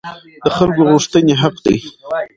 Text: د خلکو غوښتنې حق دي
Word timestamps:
د 0.45 0.47
خلکو 0.57 0.81
غوښتنې 0.91 1.33
حق 1.41 1.55
دي 1.65 1.77